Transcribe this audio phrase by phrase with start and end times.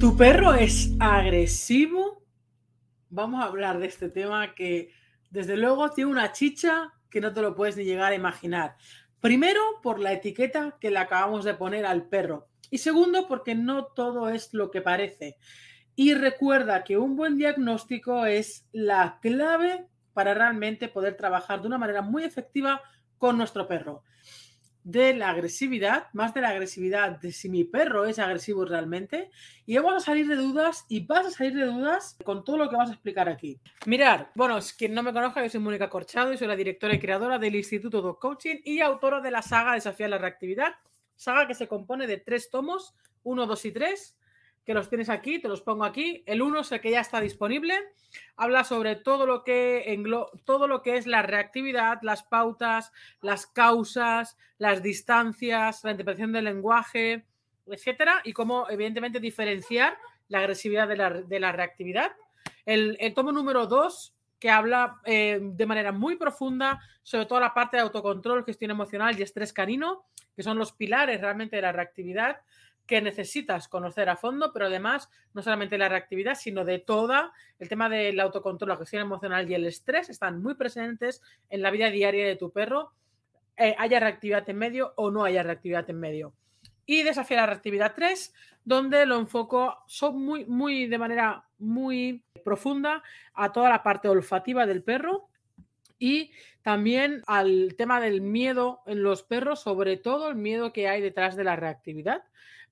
[0.00, 2.22] ¿Tu perro es agresivo?
[3.08, 4.90] Vamos a hablar de este tema que
[5.30, 8.76] desde luego tiene una chicha que no te lo puedes ni llegar a imaginar.
[9.20, 12.48] Primero, por la etiqueta que le acabamos de poner al perro.
[12.70, 15.38] Y segundo, porque no todo es lo que parece.
[15.96, 21.78] Y recuerda que un buen diagnóstico es la clave para realmente poder trabajar de una
[21.78, 22.80] manera muy efectiva
[23.18, 24.02] con nuestro perro
[24.84, 29.30] de la agresividad, más de la agresividad de si mi perro es agresivo realmente,
[29.64, 32.68] y vamos a salir de dudas y vas a salir de dudas con todo lo
[32.68, 33.58] que vamos a explicar aquí.
[33.86, 36.98] Mirar, bueno, quien no me conozca, yo soy Mónica Corchado y soy la directora y
[36.98, 40.74] creadora del Instituto Dog Coaching y autora de la saga Desafiar la Reactividad,
[41.16, 44.18] saga que se compone de tres tomos, uno, dos y tres,
[44.64, 46.22] que los tienes aquí, te los pongo aquí.
[46.26, 47.74] El uno es el que ya está disponible.
[48.36, 50.02] Habla sobre todo lo que
[50.44, 56.46] todo lo que es la reactividad, las pautas, las causas, las distancias, la interpretación del
[56.46, 57.26] lenguaje,
[57.66, 62.12] etcétera, y cómo evidentemente diferenciar la agresividad de la, reactividad.
[62.64, 67.76] El, tomo número dos que habla eh, de manera muy profunda sobre toda la parte
[67.76, 72.38] de autocontrol, gestión emocional y estrés canino, que son los pilares realmente de la reactividad
[72.86, 77.68] que necesitas conocer a fondo, pero además no solamente la reactividad, sino de toda el
[77.68, 81.90] tema del autocontrol, la gestión emocional y el estrés están muy presentes en la vida
[81.90, 82.92] diaria de tu perro,
[83.56, 86.34] eh, haya reactividad en medio o no haya reactividad en medio.
[86.86, 93.02] Y desafiar la reactividad 3, donde lo enfoco son muy, muy, de manera muy profunda
[93.32, 95.28] a toda la parte olfativa del perro
[95.98, 96.32] y
[96.62, 101.36] también al tema del miedo en los perros, sobre todo el miedo que hay detrás
[101.36, 102.24] de la reactividad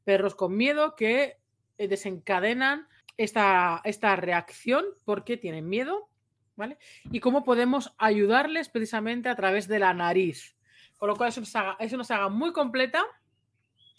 [0.04, 1.36] perros con miedo que
[1.78, 6.08] eh, desencadenan esta, esta reacción porque tienen miedo,
[6.56, 6.78] ¿vale?
[7.10, 10.56] Y cómo podemos ayudarles precisamente a través de la nariz.
[10.96, 13.04] Con lo cual es una saga, es una saga muy completa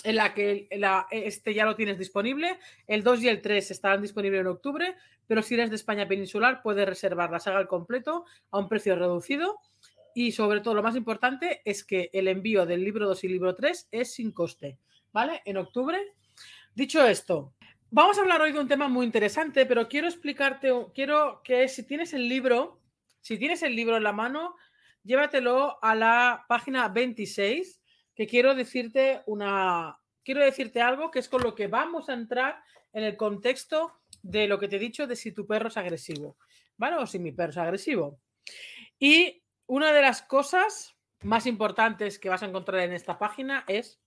[0.03, 0.67] en la que
[1.11, 2.59] este ya lo tienes disponible.
[2.87, 4.95] El 2 y el 3 estarán disponibles en octubre,
[5.27, 8.95] pero si eres de España peninsular puedes reservar la saga al completo a un precio
[8.95, 9.59] reducido.
[10.15, 13.55] Y sobre todo lo más importante es que el envío del libro 2 y libro
[13.55, 14.77] 3 es sin coste.
[15.13, 15.41] ¿Vale?
[15.45, 16.13] En octubre.
[16.75, 17.53] Dicho esto,
[17.91, 21.83] vamos a hablar hoy de un tema muy interesante, pero quiero explicarte, quiero que si
[21.83, 22.81] tienes el libro,
[23.21, 24.55] si tienes el libro en la mano,
[25.03, 27.79] llévatelo a la página 26,
[28.15, 32.63] que quiero decirte una, quiero decirte algo que es con lo que vamos a entrar
[32.91, 36.37] en el contexto de lo que te he dicho de si tu perro es agresivo,
[36.77, 36.97] ¿vale?
[36.97, 38.19] O si mi perro es agresivo.
[38.97, 44.02] Y una de las cosas más importantes que vas a encontrar en esta página es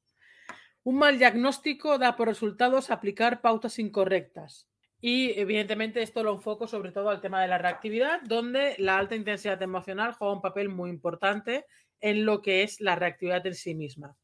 [0.86, 4.68] un mal diagnóstico da por resultados aplicar pautas incorrectas.
[5.00, 9.16] Y evidentemente esto lo enfoco sobre todo al tema de la reactividad, donde la alta
[9.16, 11.66] intensidad emocional juega un papel muy importante
[12.00, 14.16] en lo que es la reactividad en sí misma.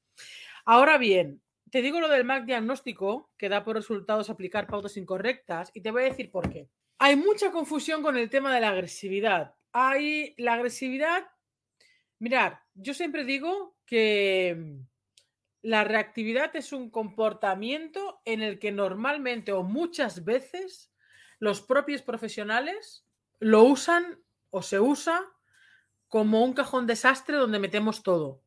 [0.65, 5.73] Ahora bien, te digo lo del mal diagnóstico, que da por resultados aplicar pautas incorrectas,
[5.75, 6.69] y te voy a decir por qué.
[7.01, 9.57] Hay mucha confusión con el tema de la agresividad.
[9.73, 11.27] Hay la agresividad.
[12.21, 14.77] Mirad, yo siempre digo que
[15.63, 20.93] la reactividad es un comportamiento en el que normalmente o muchas veces
[21.39, 23.07] los propios profesionales
[23.39, 24.21] lo usan
[24.51, 25.25] o se usa
[26.09, 28.43] como un cajón desastre donde metemos todo.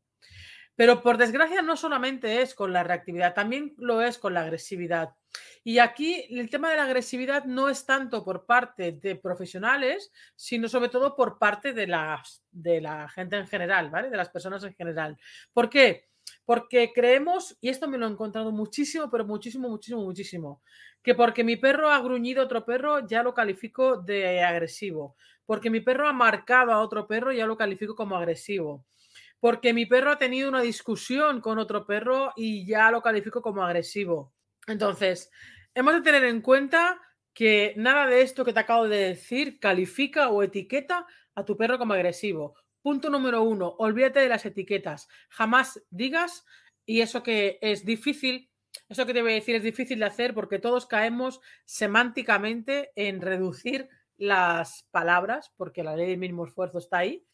[0.75, 5.15] Pero por desgracia no solamente es con la reactividad, también lo es con la agresividad.
[5.63, 10.67] Y aquí el tema de la agresividad no es tanto por parte de profesionales, sino
[10.67, 14.09] sobre todo por parte de, las, de la gente en general, ¿vale?
[14.09, 15.17] De las personas en general.
[15.53, 16.09] ¿Por qué?
[16.45, 20.61] Porque creemos, y esto me lo he encontrado muchísimo, pero muchísimo, muchísimo, muchísimo,
[21.03, 25.15] que porque mi perro ha gruñido a otro perro ya lo califico de agresivo.
[25.45, 28.85] Porque mi perro ha marcado a otro perro ya lo califico como agresivo.
[29.39, 33.63] Porque mi perro ha tenido una discusión con otro perro y ya lo califico como
[33.63, 34.33] agresivo.
[34.67, 35.31] Entonces,
[35.75, 36.99] hemos de tener en cuenta
[37.33, 41.05] que nada de esto que te acabo de decir califica o etiqueta
[41.35, 42.55] a tu perro como agresivo.
[42.85, 45.07] Punto número uno, olvídate de las etiquetas.
[45.29, 46.45] Jamás digas,
[46.85, 48.51] y eso que es difícil,
[48.87, 53.21] eso que te voy a decir es difícil de hacer porque todos caemos semánticamente en
[53.21, 57.25] reducir las palabras, porque la ley del mínimo esfuerzo está ahí.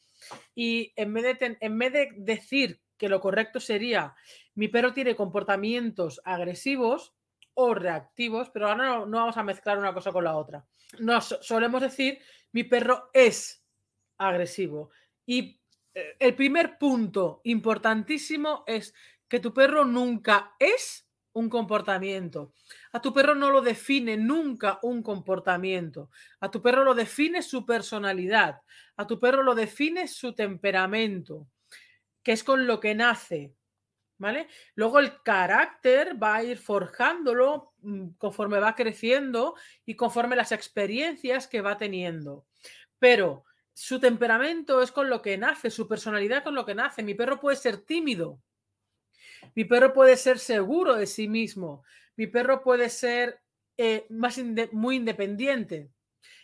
[0.56, 4.16] Y en vez, de en vez de decir que lo correcto sería
[4.56, 7.14] mi perro tiene comportamientos agresivos
[7.56, 10.66] o reactivos, pero ahora no, vamos a mezclar una cosa con la otra.
[11.00, 12.20] Nos solemos decir
[12.54, 13.66] mi perro es
[14.18, 14.92] agresivo.
[15.32, 15.62] Y
[15.94, 18.94] eh, el primer punto importantísimo es
[19.30, 22.54] que tu perro nunca es un comportamiento.
[22.92, 26.10] A tu perro no lo define nunca un comportamiento.
[26.42, 28.60] A tu perro lo define su personalidad.
[28.98, 31.48] A tu perro lo define su temperamento,
[32.22, 33.56] que es con lo que nace.
[34.18, 34.50] ¿Vale?
[34.76, 39.56] Luego el carácter va a ir forjándolo mm, conforme va creciendo
[39.86, 42.46] y conforme las experiencias que va teniendo.
[43.00, 47.04] Pero su temperamento es con lo que nace, su personalidad con lo que nace.
[47.04, 48.40] Mi perro puede ser tímido,
[49.56, 51.84] mi perro puede ser seguro de sí mismo.
[52.16, 53.42] Mi perro puede ser
[53.78, 54.40] eh, más
[54.72, 55.90] muy independiente.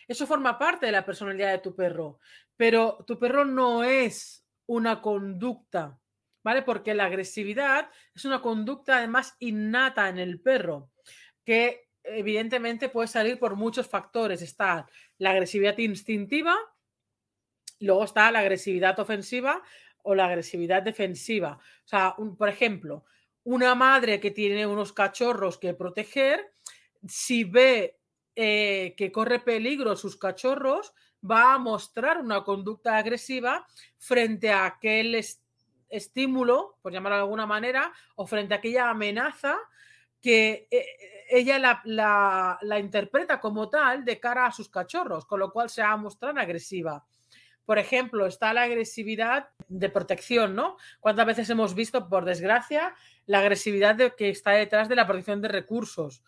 [0.06, 2.18] Eso forma parte de la personalidad de tu perro.
[2.56, 5.98] Pero tu perro no es una conducta,
[6.42, 6.62] ¿vale?
[6.62, 10.90] Porque la agresividad es una conducta además innata en el perro,
[11.44, 14.42] que evidentemente puede salir por muchos factores.
[14.42, 14.88] Está
[15.18, 16.56] la agresividad instintiva,
[17.80, 19.62] luego está la agresividad ofensiva,
[20.02, 21.58] o la agresividad defensiva.
[21.84, 23.04] O sea, por ejemplo,
[23.44, 26.54] una madre que tiene unos cachorros que proteger,
[27.06, 27.98] si ve
[28.34, 30.94] eh, que corre peligro sus cachorros,
[31.28, 33.66] va a mostrar una conducta agresiva
[33.98, 35.20] frente a aquel
[35.88, 39.58] estímulo, por llamarlo de alguna manera, o frente a aquella amenaza
[40.22, 40.86] que eh,
[41.30, 45.82] ella la, la, interpreta como tal de cara a sus cachorros, con lo cual se
[45.82, 47.04] va a mostrar agresiva.
[47.68, 50.78] Por ejemplo, está la agresividad de protección, ¿no?
[51.00, 52.94] ¿Cuántas veces hemos visto, por desgracia,
[53.26, 56.22] la agresividad que está detrás de la protección de recursos?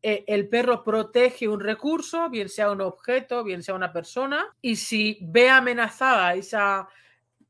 [0.00, 4.76] Eh, el perro protege un recurso, bien sea un objeto, bien sea una persona, y
[4.76, 6.88] si ve amenazada esa,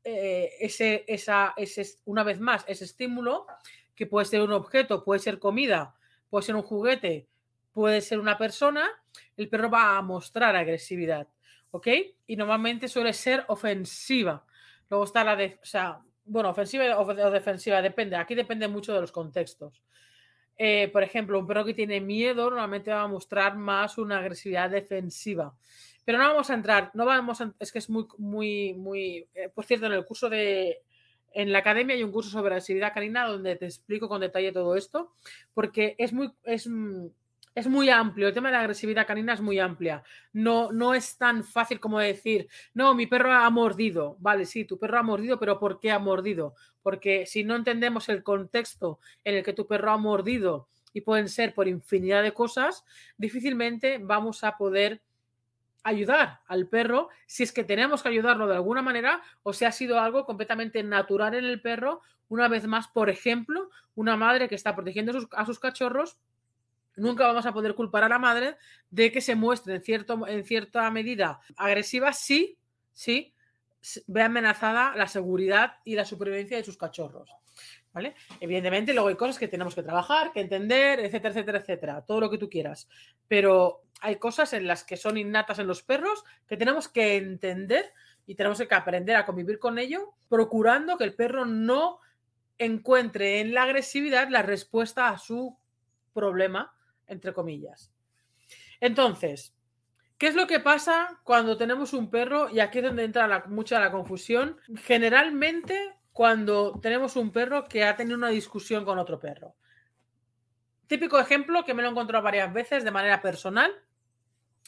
[0.03, 3.45] eh, ese, esa, ese, una vez más, ese estímulo,
[3.93, 5.93] que puede ser un objeto, puede ser comida,
[6.31, 7.27] puede ser un juguete,
[7.71, 8.89] puede ser una persona,
[9.35, 11.27] el perro va a mostrar agresividad.
[11.71, 11.87] ¿Ok?
[12.27, 14.45] Y normalmente suele ser ofensiva.
[14.89, 18.15] Luego está la de, o sea, bueno, ofensiva o defensiva, depende.
[18.15, 19.81] Aquí depende mucho de los contextos.
[20.57, 24.69] Eh, por ejemplo, un perro que tiene miedo normalmente va a mostrar más una agresividad
[24.69, 25.55] defensiva.
[26.03, 29.49] Pero no vamos a entrar, no vamos a, es que es muy, muy, muy, eh,
[29.53, 30.81] por cierto, en el curso de,
[31.33, 34.75] en la academia hay un curso sobre agresividad canina donde te explico con detalle todo
[34.75, 35.13] esto,
[35.53, 36.67] porque es muy, es,
[37.57, 40.03] es muy amplio, el tema de la agresividad canina es muy amplia.
[40.31, 44.15] No, no es tan fácil como decir, no, mi perro ha mordido.
[44.19, 46.53] Vale, sí, tu perro ha mordido, pero ¿por qué ha mordido?
[46.83, 51.29] Porque si no entendemos el contexto en el que tu perro ha mordido, y pueden
[51.29, 52.85] ser por infinidad de cosas,
[53.17, 55.01] difícilmente vamos a poder
[55.81, 59.71] ayudar al perro si es que tenemos que ayudarlo de alguna manera o si ha
[59.71, 62.01] sido algo completamente natural en el perro.
[62.29, 66.19] Una vez más, por ejemplo, una madre que está protegiendo a sus cachorros
[66.97, 68.57] nunca vamos a poder culpar a la madre
[68.89, 72.57] de que se muestre en, cierto, en cierta medida agresiva si,
[72.91, 73.33] sí,
[74.07, 77.29] ve amenazada la seguridad y la supervivencia de sus cachorros.
[77.93, 78.15] ¿Vale?
[78.39, 82.29] Evidentemente, luego hay cosas que tenemos que trabajar, que entender, etcétera, etcétera, etcétera, todo lo
[82.29, 82.87] que tú quieras.
[83.27, 87.91] Pero hay cosas en las que son innatas en los perros que tenemos que entender
[88.27, 91.99] y tenemos que aprender a convivir con ello, procurando que el perro no
[92.59, 95.57] encuentre en la agresividad la respuesta a su
[96.13, 96.76] problema
[97.07, 97.91] entre comillas.
[98.79, 99.55] Entonces,
[100.17, 102.49] ¿qué es lo que pasa cuando tenemos un perro?
[102.49, 104.57] Y aquí es donde entra mucha la confusión.
[104.83, 109.55] Generalmente, cuando tenemos un perro que ha tenido una discusión con otro perro.
[110.87, 113.71] Típico ejemplo que me lo he encontrado varias veces de manera personal,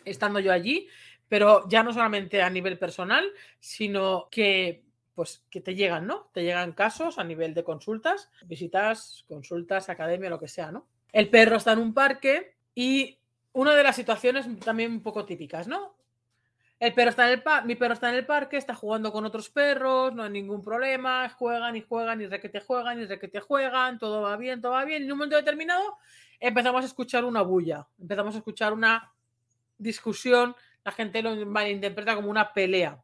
[0.03, 0.87] estando yo allí,
[1.27, 3.25] pero ya no solamente a nivel personal,
[3.59, 4.83] sino que
[5.15, 6.29] pues que te llegan, ¿no?
[6.33, 10.87] Te llegan casos a nivel de consultas, visitas, consultas, academia, lo que sea, ¿no?
[11.11, 13.19] El perro está en un parque y
[13.53, 15.95] una de las situaciones también un poco típicas, ¿no?
[16.79, 19.49] El perro está en el mi perro está en el parque, está jugando con otros
[19.49, 24.21] perros, no hay ningún problema, juegan y juegan y requete juegan y requete juegan, todo
[24.21, 25.01] va bien, todo va bien.
[25.01, 25.97] Y en un momento determinado
[26.39, 29.11] empezamos a escuchar una bulla, empezamos a escuchar una
[29.77, 32.97] discusión, la gente lo malinterpreta como una pelea.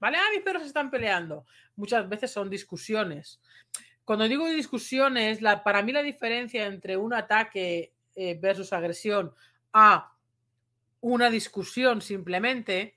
[0.00, 0.16] ¿Vale?
[0.16, 1.44] Ah, mis perros están peleando.
[1.76, 3.40] Muchas veces son discusiones.
[4.08, 9.34] Cuando digo discusiones, la, para mí la diferencia entre un ataque eh, versus agresión
[9.74, 10.14] a
[11.02, 12.96] una discusión simplemente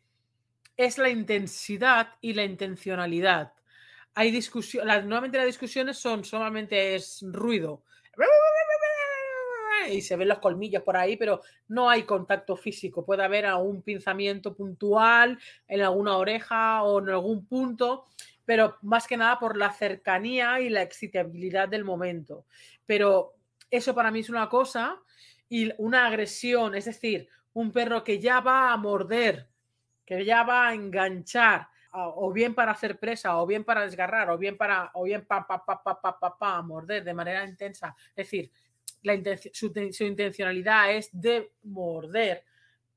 [0.78, 3.52] es la intensidad y la intencionalidad.
[4.14, 7.84] Hay discusión, normalmente las discusiones son solamente es ruido
[9.90, 13.06] y se ven los colmillos por ahí, pero no hay contacto físico.
[13.06, 18.08] Puede haber algún pinzamiento puntual en alguna oreja o en algún punto,
[18.46, 22.46] pero más que nada por la cercanía y la excitabilidad del momento.
[22.86, 23.36] Pero
[23.70, 25.00] eso para mí es una cosa
[25.48, 29.48] y una agresión, es decir, un perro que ya va a morder,
[30.06, 34.38] que ya va a enganchar, o bien para hacer presa, o bien para desgarrar, o
[34.38, 37.96] bien para, o bien pa, pa, pa, pa, pa, pa, pa, morder de manera intensa.
[38.16, 38.52] Es decir,
[39.52, 42.46] su, intencionalidad es de morder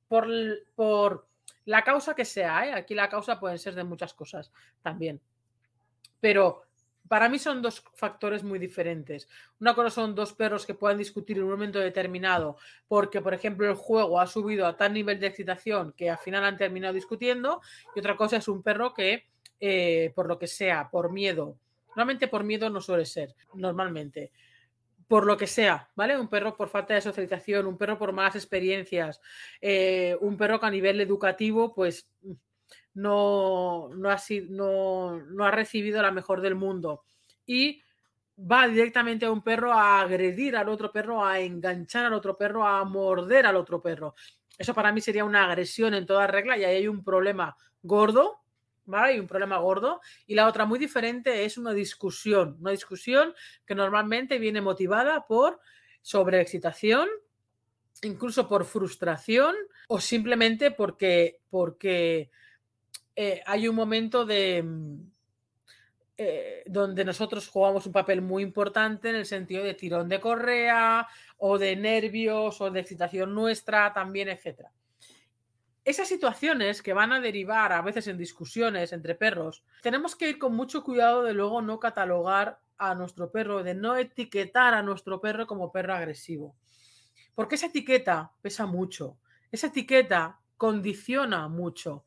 [0.06, 0.28] por,
[0.74, 1.28] por
[1.64, 2.68] la causa que sea.
[2.68, 2.72] ¿eh?
[2.72, 5.20] Aquí la causa pueden ser de muchas cosas también.
[6.24, 6.62] Pero
[7.06, 9.28] para mí son dos factores muy diferentes.
[9.60, 12.56] Una cosa son dos perros que puedan discutir en un momento determinado
[12.88, 16.42] porque, por ejemplo, el juego ha subido a tal nivel de excitación que al final
[16.42, 17.60] han terminado discutiendo.
[17.94, 19.26] Y otra cosa es un perro que,
[19.60, 24.32] eh, por lo que sea, por miedo, normalmente por miedo no suele ser, normalmente.
[25.06, 26.18] Por lo que sea, ¿vale?
[26.18, 29.20] Un perro por falta de socialización, un perro por malas experiencias,
[29.60, 32.08] eh, un perro que a nivel educativo, pues
[32.94, 37.04] no, no, ha, no, no ha recibido la mejor del mundo.
[37.46, 37.82] Y
[38.38, 42.66] va directamente a un perro a agredir al otro perro, a enganchar al otro perro,
[42.66, 44.14] a morder al otro perro.
[44.56, 48.40] Eso para mí sería una agresión en toda regla y ahí hay un problema gordo,
[48.84, 49.14] ¿vale?
[49.14, 50.00] Hay un problema gordo.
[50.26, 53.34] Y la otra muy diferente es una discusión, una discusión
[53.66, 55.60] que normalmente viene motivada por
[56.02, 57.08] sobreexcitación,
[58.02, 59.54] incluso por frustración
[59.88, 62.30] o simplemente porque, porque
[63.16, 65.14] eh, hay un momento de mm,
[66.16, 71.08] eh, donde nosotros jugamos un papel muy importante en el sentido de tirón de correa
[71.38, 74.68] o de nervios o de excitación nuestra también, etc.
[75.84, 80.38] Esas situaciones que van a derivar a veces en discusiones entre perros, tenemos que ir
[80.38, 85.20] con mucho cuidado de luego no catalogar a nuestro perro, de no etiquetar a nuestro
[85.20, 86.54] perro como perro agresivo.
[87.34, 89.18] Porque esa etiqueta pesa mucho,
[89.50, 92.04] esa etiqueta condiciona mucho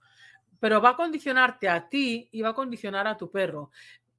[0.60, 3.72] pero va a condicionarte a ti y va a condicionar a tu perro.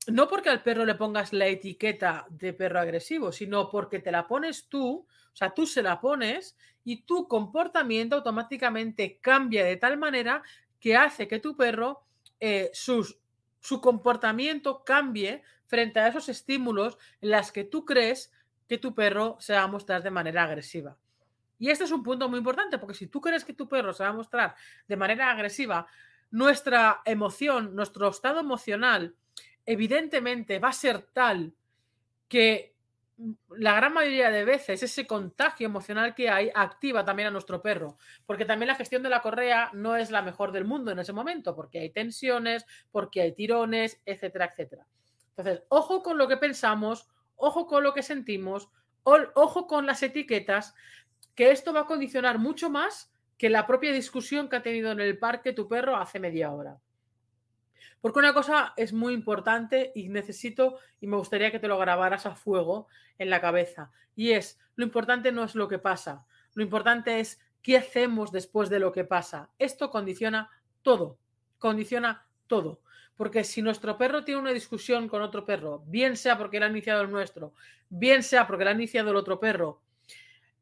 [0.06, 4.26] No porque al perro le pongas la etiqueta de perro agresivo, sino porque te la
[4.26, 9.98] pones tú, o sea, tú se la pones y tu comportamiento automáticamente cambia de tal
[9.98, 10.42] manera
[10.80, 12.04] que hace que tu perro,
[12.40, 18.32] eh, su comportamiento cambie frente a esos estímulos en las que tú crees
[18.68, 20.96] que tu perro se va a mostrar de manera agresiva.
[21.58, 24.04] Y este es un punto muy importante, porque si tú crees que tu perro se
[24.04, 24.54] va a mostrar
[24.86, 25.86] de manera agresiva,
[26.30, 29.14] nuestra emoción, nuestro estado emocional,
[29.64, 31.54] evidentemente va a ser tal
[32.28, 32.74] que
[33.48, 37.98] la gran mayoría de veces ese contagio emocional que hay activa también a nuestro perro,
[38.26, 41.12] porque también la gestión de la correa no es la mejor del mundo en ese
[41.12, 44.86] momento, porque hay tensiones, porque hay tirones, etcétera, etcétera.
[45.30, 48.70] Entonces, ojo con lo que pensamos, ojo con lo que sentimos,
[49.02, 50.74] ojo con las etiquetas,
[51.34, 55.00] que esto va a condicionar mucho más que la propia discusión que ha tenido en
[55.00, 56.78] el parque tu perro hace media hora.
[58.00, 62.26] Porque una cosa es muy importante y necesito y me gustaría que te lo grabaras
[62.26, 63.90] a fuego en la cabeza.
[64.14, 68.68] Y es, lo importante no es lo que pasa, lo importante es qué hacemos después
[68.68, 69.50] de lo que pasa.
[69.58, 70.50] Esto condiciona
[70.82, 71.18] todo,
[71.58, 72.80] condiciona todo.
[73.16, 76.70] Porque si nuestro perro tiene una discusión con otro perro, bien sea porque le ha
[76.70, 77.52] iniciado el nuestro,
[77.88, 79.80] bien sea porque le ha iniciado el otro perro,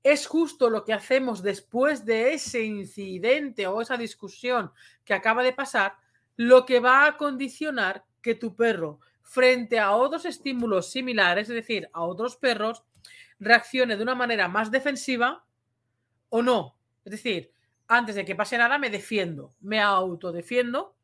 [0.06, 4.70] es justo lo que hacemos después de ese incidente o esa discusión
[5.04, 5.96] que acaba de pasar,
[6.36, 11.90] lo que va a condicionar que tu perro, frente a otros estímulos similares, es decir,
[11.92, 12.84] a otros perros,
[13.40, 15.44] reaccione de una manera más defensiva
[16.28, 16.78] o no.
[17.04, 17.52] Es decir,
[17.88, 20.95] antes de que pase nada, me defiendo, me autodefiendo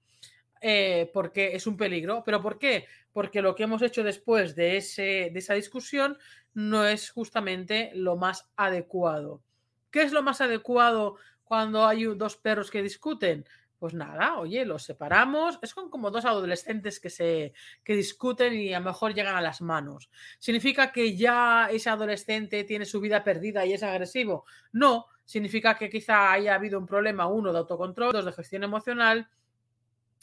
[0.63, 2.23] eh, porque es un peligro.
[2.25, 2.87] ¿Pero por qué?
[3.13, 6.17] Porque lo que hemos hecho después de, ese, de esa discusión
[6.55, 9.43] no es justamente lo más adecuado.
[9.91, 13.45] ¿Qué es lo más adecuado cuando hay dos perros que discuten?
[13.79, 15.59] Pues nada, oye, los separamos.
[15.61, 17.53] Es como dos adolescentes que se
[17.83, 20.09] que discuten y a lo mejor llegan a las manos.
[20.39, 24.45] ¿Significa que ya ese adolescente tiene su vida perdida y es agresivo?
[24.71, 29.29] No, significa que quizá haya habido un problema, uno de autocontrol, dos de gestión emocional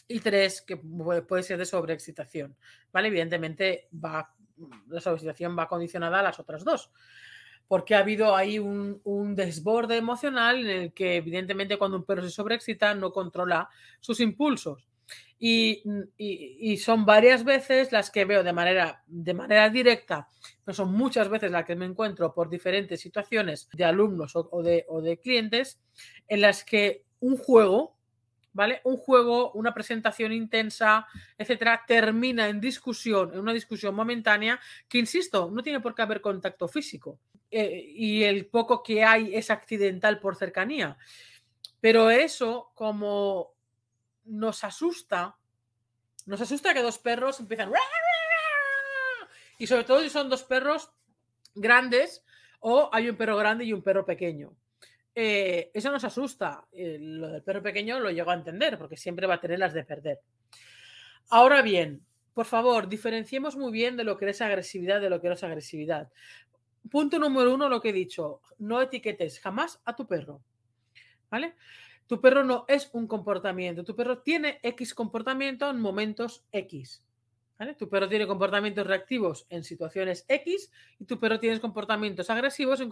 [0.10, 2.58] y tres que puede ser de sobreexcitación.
[2.92, 3.08] ¿Vale?
[3.08, 4.34] Evidentemente va
[4.88, 6.92] la sobreexcitación va condicionada a las otras dos.
[7.68, 12.32] Porque ha habido ahí un, desborde emocional en el que, evidentemente, cuando un perro se
[12.32, 14.88] sobreexcita, no controla sus impulsos.
[15.42, 15.84] Y,
[16.84, 20.28] son varias veces las que veo de manera, de manera directa,
[20.66, 24.86] pero son muchas veces las que me encuentro por diferentes situaciones de alumnos o, de,
[24.90, 25.80] o de clientes,
[26.28, 27.99] en las que un juego
[28.54, 28.82] ¿vale?
[28.84, 35.50] Un juego, una presentación intensa, etcétera, termina en discusión, en una discusión momentánea que, insisto,
[35.52, 37.20] no tiene por qué haber contacto físico.
[37.52, 40.98] Eh, y el poco que hay es accidental por cercanía.
[41.82, 43.54] Pero eso, como
[44.26, 45.38] nos asusta,
[46.26, 47.72] nos asusta que dos perros empiezan.
[49.58, 50.92] Y sobre todo si son dos perros
[51.56, 52.24] grandes
[52.60, 54.54] o hay un perro grande y un perro pequeño.
[55.22, 56.66] Eh, eso nos asusta.
[56.72, 59.74] Eh, lo del perro pequeño lo llego a entender, porque siempre va a tener las
[59.74, 60.22] de perder.
[61.30, 65.28] Ahora bien, por favor, diferenciemos muy bien de lo que es agresividad de lo que
[65.28, 66.10] no es agresividad.
[66.90, 70.42] punto número uno, lo que he dicho, no etiquetes jamás a tu perro.
[71.30, 71.56] ¿Vale?
[72.08, 77.04] Tu perro no es un comportamiento, tu perro tiene X comportamiento en momentos X.
[77.78, 82.90] Tu perro tiene comportamientos reactivos en situaciones X y tu perro tiene comportamientos agresivos en,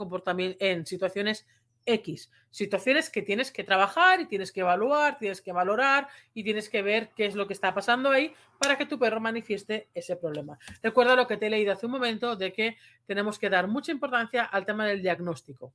[0.60, 1.48] en situaciones
[1.88, 2.30] X.
[2.52, 6.82] Situaciones que tienes que trabajar y tienes que evaluar, tienes que valorar y tienes que
[6.82, 10.60] ver qué es lo que está pasando ahí para que tu perro manifieste ese problema.
[10.84, 13.92] Recuerda lo que te he leído hace un momento de que tenemos que dar mucha
[13.92, 15.74] importancia al tema del diagnóstico.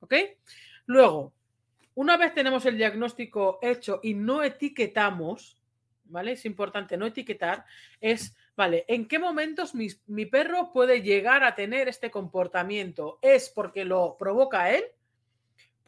[0.00, 0.14] ¿Ok?
[0.86, 1.32] Luego,
[1.94, 5.60] una vez tenemos el diagnóstico hecho y no etiquetamos,
[6.04, 6.32] ¿vale?
[6.32, 7.64] Es importante no etiquetar,
[8.00, 8.84] es, ¿vale?
[8.86, 13.18] ¿En qué momentos mi, mi, perro puede llegar a tener este comportamiento?
[13.20, 14.84] ¿Es porque lo provoca él?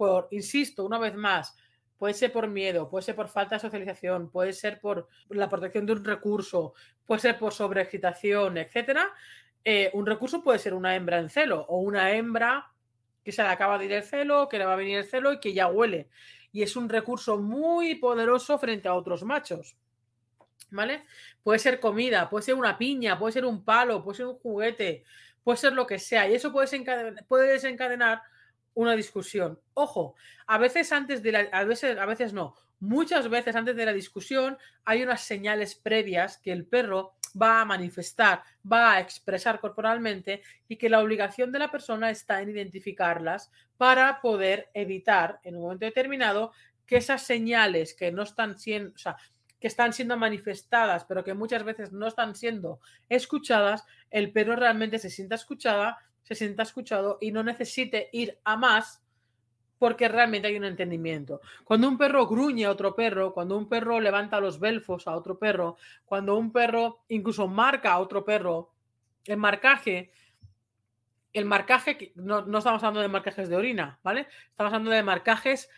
[0.00, 1.54] Por, insisto, una vez más,
[1.98, 5.84] puede ser por miedo, puede ser por falta de socialización, puede ser por la protección
[5.84, 6.72] de un recurso,
[7.04, 9.12] puede ser por sobreexcitación, etcétera.
[9.62, 12.72] Eh, un recurso puede ser una hembra en celo o una hembra
[13.22, 15.34] que se le acaba de ir el celo, que le va a venir el celo
[15.34, 16.08] y que ya huele.
[16.50, 19.76] Y es un recurso muy poderoso frente a otros machos.
[20.70, 21.04] ¿vale?
[21.42, 25.04] Puede ser comida, puede ser una piña, puede ser un palo, puede ser un juguete,
[25.44, 26.26] puede ser lo que sea.
[26.26, 28.22] Y eso puede desencadenar, puede desencadenar
[28.74, 29.58] una discusión.
[29.74, 30.14] Ojo,
[30.46, 33.92] a veces antes de la, a veces, a veces no, muchas veces antes de la
[33.92, 40.42] discusión hay unas señales previas que el perro va a manifestar, va a expresar corporalmente
[40.66, 45.62] y que la obligación de la persona está en identificarlas para poder evitar en un
[45.62, 46.52] momento determinado
[46.86, 49.16] que esas señales que no están siendo, o sea,
[49.60, 54.98] que están siendo manifestadas, pero que muchas veces no están siendo escuchadas, el perro realmente
[54.98, 55.98] se sienta escuchada,
[56.34, 59.02] se sienta escuchado y no necesite ir a más
[59.78, 61.40] porque realmente hay un entendimiento.
[61.64, 65.38] Cuando un perro gruñe a otro perro, cuando un perro levanta los belfos a otro
[65.38, 68.74] perro, cuando un perro incluso marca a otro perro,
[69.24, 70.12] el marcaje,
[71.32, 74.28] el marcaje, no, no estamos hablando de marcajes de orina, ¿vale?
[74.50, 75.70] Estamos hablando de marcajes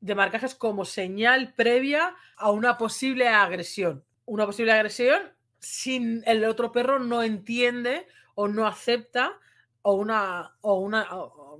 [0.00, 4.04] de marcajes como señal previa a una posible agresión.
[4.26, 9.38] Una posible agresión sin el otro perro no entiende o no acepta
[9.88, 11.08] o una o una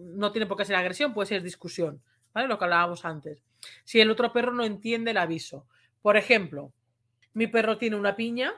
[0.01, 2.03] no tiene por qué ser agresión, puede ser discusión,
[2.35, 2.47] ¿vale?
[2.47, 3.43] Lo que hablábamos antes.
[3.85, 5.67] Si el otro perro no entiende el aviso.
[6.03, 6.73] Por ejemplo,
[7.33, 8.53] mi perro tiene una piña,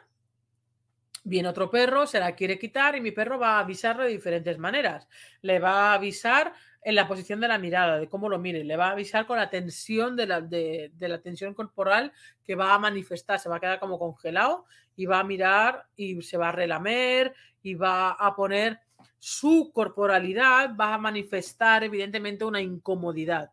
[1.22, 4.58] viene otro perro, se la quiere quitar y mi perro va a avisarle de diferentes
[4.58, 5.08] maneras.
[5.40, 6.52] Le va a avisar
[6.82, 8.64] en la posición de la mirada, de cómo lo mire.
[8.64, 12.12] Le va a avisar con la tensión de la, de, la tensión corporal
[12.44, 13.38] que va a manifestar.
[13.38, 14.64] Se va a quedar como congelado
[14.96, 18.80] y va a mirar y se va a relamer y va a poner
[19.20, 23.52] su corporalidad, va a manifestar evidentemente una incomodidad.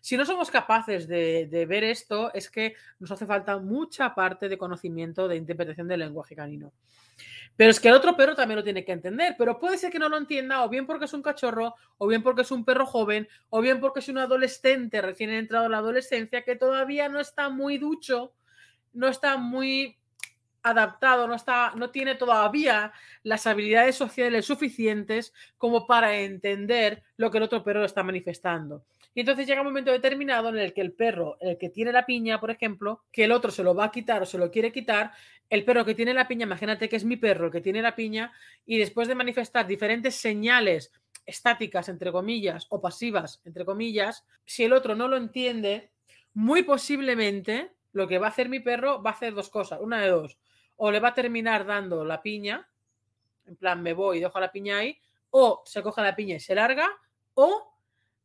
[0.00, 4.56] Si no somos capaces de, ver esto, es que nos hace falta mucha parte de
[4.56, 6.72] conocimiento de interpretación del lenguaje canino.
[7.56, 9.98] Pero es que el otro perro también lo tiene que entender, pero puede ser que
[9.98, 12.86] no lo entienda o bien porque es un cachorro, o bien porque es un perro
[12.86, 17.20] joven, o bien porque es un adolescente recién entrado en la adolescencia que todavía no
[17.20, 18.32] está muy ducho,
[18.92, 19.99] no está muy
[20.62, 22.92] adaptado, no, está, no tiene todavía
[23.22, 28.84] las habilidades sociales suficientes como para entender lo que el otro perro está manifestando.
[29.14, 32.06] Y entonces llega un momento determinado en el que el perro, el que tiene la
[32.06, 34.70] piña, por ejemplo, que el otro se lo va a quitar o se lo quiere
[34.70, 35.10] quitar,
[35.48, 37.96] el perro que tiene la piña, imagínate que es mi perro el que tiene la
[37.96, 38.32] piña,
[38.64, 40.92] y después de manifestar diferentes señales
[41.26, 45.90] estáticas, entre comillas, o pasivas, entre comillas, si el otro no lo entiende,
[46.32, 50.00] muy posiblemente lo que va a hacer mi perro va a hacer dos cosas, una
[50.00, 50.38] de dos,
[50.82, 52.66] o le va a terminar dando la piña,
[53.46, 56.40] en plan me voy y dejo la piña ahí, o se coge la piña y
[56.40, 56.88] se larga,
[57.34, 57.76] o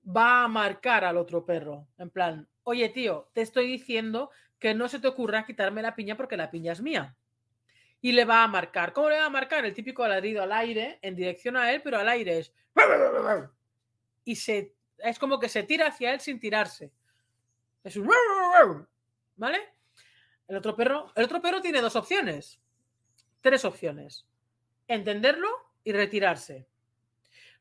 [0.08, 4.88] va a marcar al otro perro, en plan, oye tío, te estoy diciendo que no
[4.88, 7.18] se te ocurra quitarme la piña porque la piña es mía.
[8.00, 8.94] Y le va a marcar.
[8.94, 9.66] ¿Cómo le va a marcar?
[9.66, 12.54] El típico ladrido al aire, en dirección a él, pero al aire es.
[14.24, 16.92] Y se, es como que se tira hacia él sin tirarse.
[17.84, 18.10] Es un.
[19.36, 19.75] ¿Vale?
[20.48, 22.60] El otro perro, el otro perro tiene dos opciones.
[23.42, 24.26] Tres opciones.
[24.88, 25.50] Entenderlo
[25.84, 26.68] y retirarse.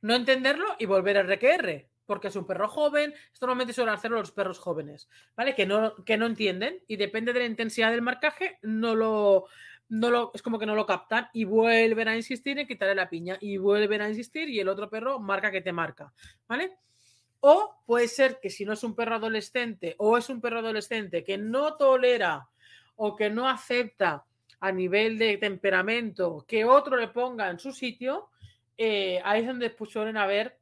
[0.02, 3.14] No entenderlo y volver a RQR porque es un perro joven.
[3.32, 5.54] Esto normalmente suelen hacerlo los perros jóvenes, ¿vale?
[5.54, 9.46] Que no, que no entienden y depende de la intensidad del marcaje, no lo,
[9.88, 13.08] no lo, es como que no lo captan y vuelven a insistir en quitarle la
[13.08, 16.12] piña y vuelven a insistir y el otro perro marca que te marca,
[16.46, 16.78] ¿vale?
[17.40, 21.22] O puede ser que si no es un perro adolescente o es un perro adolescente
[21.22, 22.48] que no tolera
[22.96, 24.24] o que no acepta
[24.60, 28.30] a nivel de temperamento que otro le ponga en su sitio,
[28.76, 30.58] eh, ahí es donde pues, suelen haber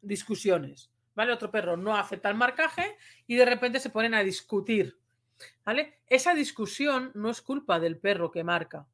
[0.00, 1.32] discusiones, ¿vale?
[1.32, 4.98] Otro perro no acepta el marcaje y de repente se ponen a discutir,
[5.64, 6.00] ¿vale?
[6.06, 8.86] Esa discusión no es culpa del perro que marca.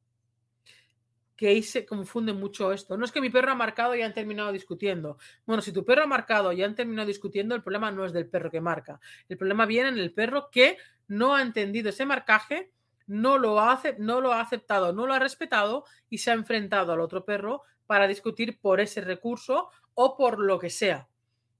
[1.35, 2.97] Que ahí se confunde mucho esto.
[2.97, 5.17] No es que mi perro ha marcado y han terminado discutiendo.
[5.45, 8.27] Bueno, si tu perro ha marcado y han terminado discutiendo, el problema no es del
[8.27, 8.99] perro que marca.
[9.27, 12.71] El problema viene en el perro que no ha entendido ese marcaje,
[13.07, 16.93] no lo ha, no lo ha aceptado, no lo ha respetado y se ha enfrentado
[16.93, 21.07] al otro perro para discutir por ese recurso o por lo que sea.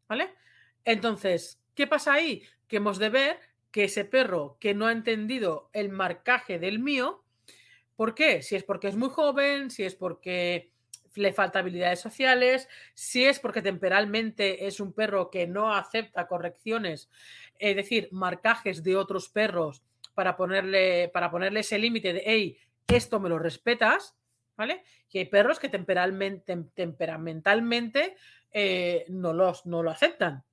[0.07, 0.33] ¿Vale?
[0.85, 2.43] Entonces, ¿qué pasa ahí?
[2.67, 3.39] Que hemos de ver
[3.71, 7.24] que ese perro que no ha entendido el marcaje del mío,
[7.95, 8.41] ¿Por qué?
[8.41, 10.71] Si es porque es muy joven, si es porque
[11.15, 17.09] le falta habilidades sociales, si es porque temperalmente es un perro que no acepta correcciones,
[17.57, 19.81] es decir, marcajes de otros perros
[20.13, 24.15] para ponerle, para ponerle ese límite de, hey, esto me lo respetas,
[24.57, 24.83] ¿vale?
[25.09, 28.17] Y hay perros que temperamentalmente
[28.51, 30.43] eh, no, los, no lo aceptan.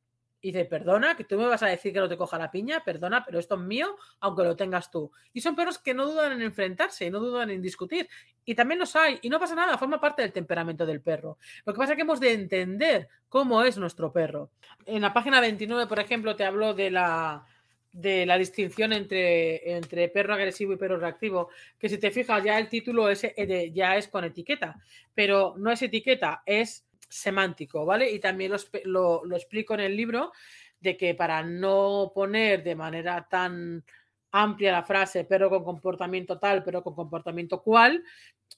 [0.42, 2.82] Y dice, perdona, que tú me vas a decir que no te coja la piña,
[2.84, 5.10] perdona, pero esto es mío, aunque lo tengas tú.
[5.32, 8.08] Y son perros que no dudan en enfrentarse, no dudan en discutir.
[8.44, 11.38] Y también los hay, y no pasa nada, forma parte del temperamento del perro.
[11.64, 14.50] Lo que pasa es que hemos de entender cómo es nuestro perro.
[14.84, 17.46] En la página 29, por ejemplo, te hablo de la,
[17.92, 22.58] de la distinción entre, entre perro agresivo y perro reactivo, que si te fijas ya
[22.58, 24.82] el título es, eh, ya es con etiqueta,
[25.14, 28.10] pero no es etiqueta, es semántico, ¿vale?
[28.10, 28.52] Y también
[28.84, 30.32] lo, explico en el libro
[30.80, 33.84] de que para no poner de manera tan
[34.32, 38.02] amplia la frase, pero con comportamiento tal, pero con comportamiento cual,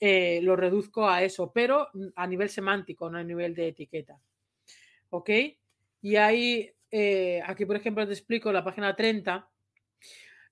[0.01, 4.19] eh, lo reduzco a eso, pero a nivel semántico, no a nivel de etiqueta.
[5.11, 5.31] ¿Ok?
[6.03, 9.49] Y ahí, eh, aquí por ejemplo te explico la página 30,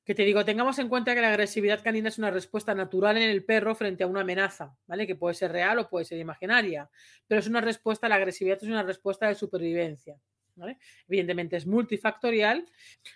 [0.04, 3.30] que te digo, tengamos en cuenta que la agresividad canina es una respuesta natural en
[3.30, 5.06] el perro frente a una amenaza, ¿vale?
[5.06, 6.90] Que puede ser real o puede ser imaginaria,
[7.28, 10.16] pero es una respuesta, la agresividad es una respuesta de supervivencia.
[10.54, 10.78] ¿vale?
[11.08, 12.68] Evidentemente es multifactorial.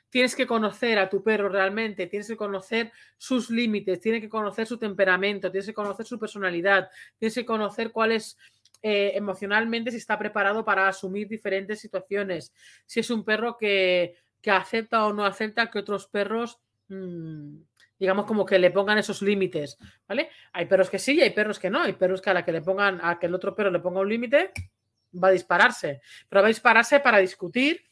[0.09, 4.67] Tienes que conocer a tu perro realmente, tienes que conocer sus límites, tienes que conocer
[4.67, 8.39] su temperamento, tienes que conocer su personalidad, tienes que conocer cuál es
[8.83, 12.53] eh, emocionalmente, si está preparado para asumir diferentes situaciones,
[12.85, 18.45] si es un perro que, que acepta o no acepta que otros perros digamos como
[18.45, 20.31] que le pongan esos límites, ¿vale?
[20.53, 21.83] Hay perros que sí y hay perros que no.
[21.83, 24.01] Hay perros que a la que le pongan, a que el otro perro le ponga
[24.01, 24.53] un límite,
[25.13, 26.01] va a dispararse.
[26.29, 27.83] Pero va a dispararse para discutir,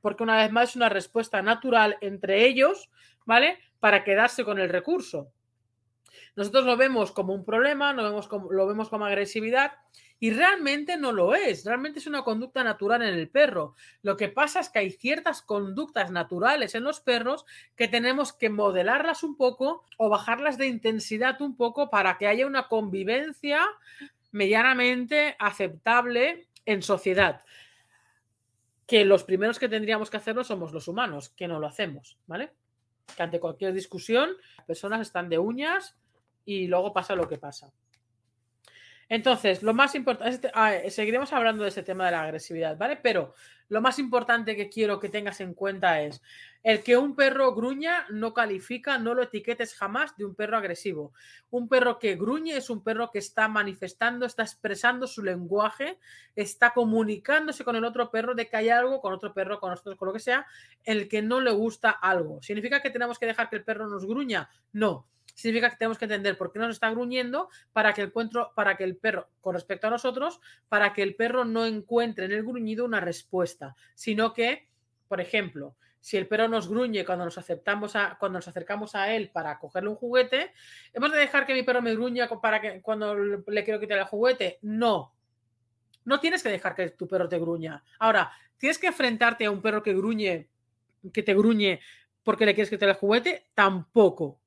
[0.00, 2.90] porque una vez más es una respuesta natural entre ellos,
[3.24, 3.58] ¿vale?
[3.78, 5.32] Para quedarse con el recurso.
[6.34, 9.72] Nosotros lo vemos como un problema, lo vemos como, agresividad
[10.18, 13.74] y realmente no lo es, realmente es una conducta natural en el perro.
[14.02, 17.44] Lo que pasa es que hay ciertas conductas naturales en los perros
[17.76, 22.46] que tenemos que modelarlas un poco o bajarlas de intensidad un poco para que haya
[22.46, 23.66] una convivencia
[24.30, 27.42] medianamente aceptable en sociedad.
[28.86, 32.52] Que los primeros que tendríamos que hacerlo somos los humanos, que no lo hacemos, ¿vale?
[33.16, 35.96] Que ante cualquier discusión, las personas están de uñas
[36.44, 37.72] y luego pasa lo que pasa.
[39.12, 42.96] Entonces, lo más importante, ah, seguiremos hablando de ese tema de la agresividad, ¿vale?
[42.96, 43.34] Pero
[43.68, 46.22] lo más importante que quiero que tengas en cuenta es
[46.62, 51.12] el que un perro gruña no califica, no lo etiquetes jamás de un perro agresivo.
[51.50, 55.98] Un perro que gruñe es un perro que está manifestando, está expresando su lenguaje,
[56.34, 59.96] está comunicándose con el otro perro de que hay algo, con otro perro, con nosotros,
[59.96, 60.46] con lo que sea,
[60.84, 62.40] el que no le gusta algo.
[62.40, 64.48] ¿Significa que tenemos que dejar que el perro nos gruña?
[64.72, 68.12] No significa que tenemos que entender por qué nos está gruñendo para que el
[68.54, 72.32] para que el perro, con respecto a nosotros, para que el perro no encuentre en
[72.32, 74.68] el gruñido una respuesta, sino que,
[75.08, 79.14] por ejemplo, si el perro nos gruñe cuando nos aceptamos a, cuando nos acercamos a
[79.14, 80.52] él para cogerle un juguete,
[80.92, 84.04] ¿hemos de dejar que mi perro me gruña para que cuando le quiero quitar el
[84.04, 84.58] juguete?
[84.62, 85.14] No.
[86.04, 87.84] No tienes que dejar que tu perro te gruña.
[88.00, 90.48] Ahora, ¿tienes que enfrentarte a un perro que gruñe,
[91.12, 91.78] que te gruñe
[92.24, 93.46] porque le quieres quitar el juguete?
[93.54, 94.41] Tampoco.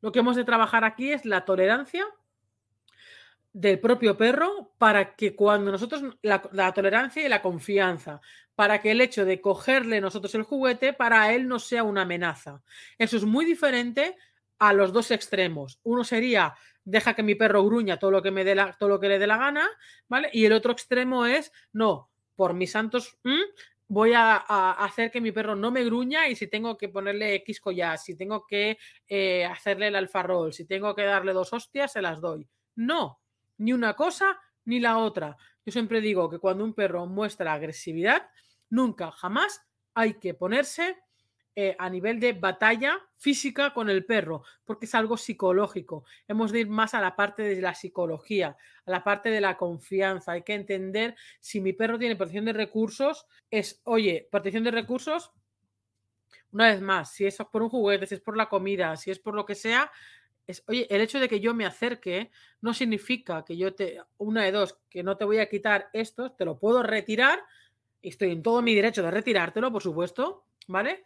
[0.00, 2.06] Lo que hemos de trabajar aquí es la tolerancia
[3.52, 8.20] del propio perro para que cuando nosotros, la, tolerancia y la confianza,
[8.54, 12.62] para que el hecho de cogerle nosotros el juguete para él no sea una amenaza.
[12.98, 14.16] Eso es muy diferente
[14.58, 15.80] a los dos extremos.
[15.82, 19.08] Uno sería deja que mi perro gruña todo lo que me dé todo lo que
[19.08, 19.68] le dé la gana,
[20.08, 20.30] ¿vale?
[20.32, 23.18] Y el otro extremo es no, por mis santos,
[23.90, 24.36] voy a,
[24.84, 28.16] hacer que mi perro no me gruña y si tengo que ponerle X collar, si
[28.16, 32.48] tengo que eh, hacerle el alfarrol, si tengo que darle dos hostias, se las doy.
[32.76, 33.20] No,
[33.58, 35.36] ni una cosa ni la otra.
[35.66, 38.30] Yo siempre digo que cuando un perro muestra agresividad,
[38.68, 39.60] nunca, jamás
[39.94, 40.96] hay que ponerse
[41.56, 46.04] eh, a nivel de batalla física con el perro, porque es algo psicológico.
[46.28, 49.56] Hemos de ir más a la parte de la psicología, a la parte de la
[49.56, 50.32] confianza.
[50.32, 55.32] Hay que entender si mi perro tiene protección de recursos, es, oye, protección de recursos,
[56.52, 59.18] una vez más, si es por un juguete, si es por la comida, si es
[59.18, 59.90] por lo que sea,
[60.46, 64.44] es, oye, el hecho de que yo me acerque no significa que yo te, una
[64.44, 67.40] de dos, que no te voy a quitar esto, te lo puedo retirar,
[68.02, 71.04] y estoy en todo mi derecho de retirártelo, por supuesto, ¿vale?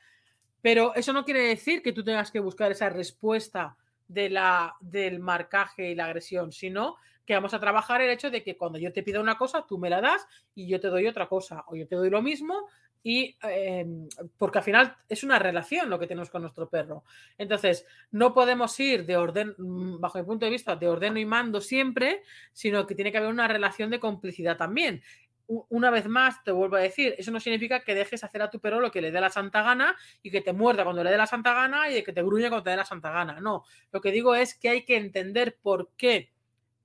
[0.64, 3.76] Pero eso no quiere decir que tú tengas que buscar esa respuesta
[4.08, 6.96] de la, del marcaje y la agresión, sino
[7.26, 9.76] que vamos a trabajar el hecho de que cuando yo te pido una cosa, tú
[9.76, 12.66] me la das y yo te doy otra cosa, o yo te doy lo mismo,
[13.02, 17.04] y em, porque al final es una relación lo que tenemos con nuestro perro.
[17.36, 21.26] Entonces, no podemos ir de orden, mm, bajo mi punto de vista, de ordeno y
[21.26, 22.22] mando siempre,
[22.54, 25.02] sino que tiene que haber una relación de complicidad también
[25.46, 28.60] una vez más, te vuelvo a decir, eso no significa que dejes hacer a tu
[28.60, 31.18] perro lo que le dé la santa gana y que te muerda cuando le dé
[31.18, 33.40] la santa gana y que te gruñe cuando te dé la santa gana.
[33.40, 36.32] No, lo que digo es que hay que entender por qué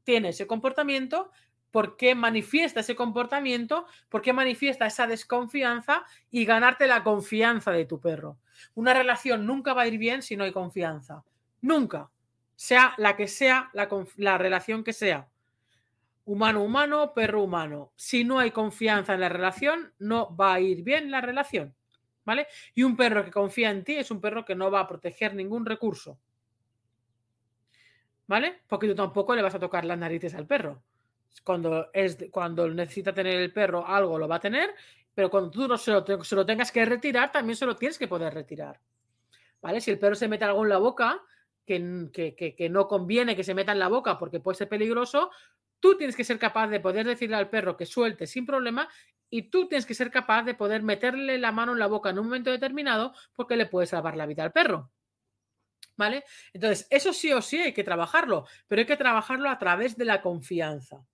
[0.03, 1.31] tiene ese comportamiento,
[1.71, 7.85] por qué manifiesta ese comportamiento, por qué manifiesta esa desconfianza y ganarte la confianza de
[7.85, 8.37] tu perro.
[8.75, 11.23] Una relación nunca va a ir bien si no hay confianza.
[11.61, 12.09] Nunca.
[12.55, 15.29] Sea la que sea, la, la relación que sea
[16.29, 17.91] humano humano, perro humano.
[17.95, 21.75] Si no hay confianza en la relación, no va a ir bien la relación.
[22.23, 22.45] ¿Vale?
[22.75, 25.33] Y un perro que confía en ti es un perro que no va a proteger
[25.33, 26.19] ningún recurso.
[28.27, 28.61] ¿Vale?
[28.67, 30.83] Porque tú tampoco le vas a tocar las narices al perro.
[31.43, 34.75] Cuando, es, cuando necesita tener el perro algo lo va a tener,
[35.15, 37.97] pero cuando tú no se lo, se lo tengas que retirar, también se lo tienes
[37.97, 38.79] que poder retirar.
[39.63, 39.81] ¿Vale?
[39.81, 41.23] Si el perro se mete algo en la boca,
[41.65, 45.29] que, que, que, no conviene que se meta en la boca porque puede ser peligroso,
[45.79, 48.89] Tú tienes que ser capaz de poder decirle al perro que suelte sin problema
[49.29, 52.19] y tú tienes que ser capaz de poder meterle la mano en la boca en
[52.19, 54.91] un momento determinado porque le puedes salvar la vida al perro.
[55.95, 56.23] ¿Vale?
[56.53, 60.05] Entonces, eso sí o sí hay que trabajarlo, pero hay que trabajarlo a través de
[60.05, 61.05] la confianza,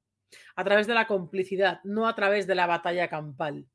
[0.55, 3.65] a través de la complicidad, no a través de la batalla campal.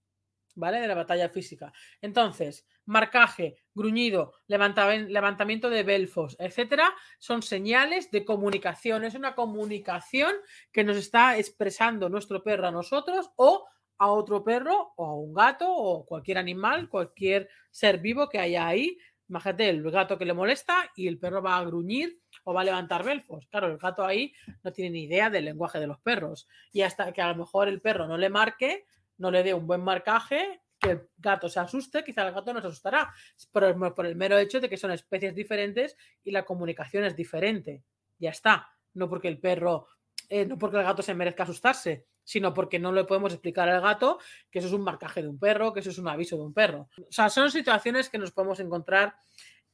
[0.61, 0.81] ¿Vale?
[0.81, 1.73] De la batalla física.
[2.01, 9.05] Entonces, marcaje, gruñido, levantamiento de belfos, etcétera, son señales de comunicación.
[9.05, 10.35] Es una comunicación
[10.71, 13.67] que nos está expresando nuestro perro a nosotros o
[13.99, 18.67] a otro perro o a un gato o cualquier animal, cualquier ser vivo que haya
[18.67, 18.97] ahí.
[19.29, 22.65] Imagínate el gato que le molesta y el perro va a gruñir o va a
[22.65, 23.47] levantar belfos.
[23.47, 24.33] Claro, el gato ahí
[24.65, 26.49] no tiene ni idea del lenguaje de los perros.
[26.73, 28.87] Y hasta que a lo mejor el perro no le marque,
[29.21, 32.61] no le dé un buen marcaje, que el gato se asuste, quizá el gato no
[32.61, 33.13] se asustará,
[33.53, 37.85] pero por el mero hecho de que son especies diferentes y la comunicación es diferente.
[38.19, 38.69] Ya está.
[38.95, 39.87] No porque el perro,
[40.29, 43.83] eh, no porque el gato se merezca asustarse, sino porque no le podemos explicar al
[43.83, 44.19] gato
[44.51, 46.55] que eso es un marcaje de un perro, que eso es un aviso de un
[46.55, 46.89] perro.
[46.99, 49.15] O sea, son situaciones que nos podemos encontrar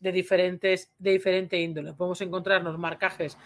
[0.01, 1.95] de diferentes, de diferente índole.
[1.95, 3.39] Podemos encontrarnos marcajes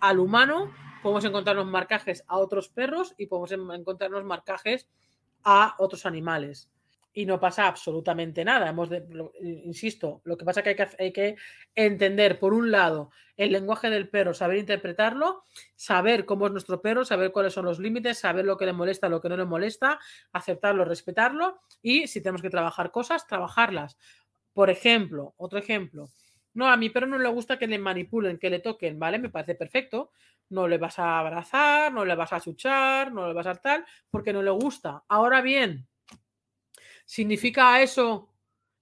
[0.00, 4.88] al humano, podemos encontrarnos marcajes a otros perros y podemos encontrarnos marcajes
[5.44, 6.70] a otros animales.
[7.16, 8.68] Y no pasa absolutamente nada.
[8.68, 9.04] Hemos de,
[9.64, 11.36] insisto, lo que pasa es que hay, que hay que
[11.76, 15.44] entender, por un lado, el lenguaje del perro, saber interpretarlo,
[15.76, 19.08] saber cómo es nuestro perro, saber cuáles son los límites, saber lo que le molesta,
[19.08, 20.00] lo que no le molesta,
[20.32, 23.96] aceptarlo, respetarlo y si tenemos que trabajar cosas, trabajarlas.
[24.52, 26.08] Por ejemplo, otro ejemplo,
[26.54, 29.18] no, a mi perro no le gusta que le manipulen, que le toquen, ¿vale?
[29.18, 30.12] Me parece perfecto.
[30.50, 33.84] No le vas a abrazar, no le vas a chuchar, no le vas a tal,
[34.10, 35.04] porque no le gusta.
[35.08, 35.88] Ahora bien,
[37.04, 38.30] ¿significa eso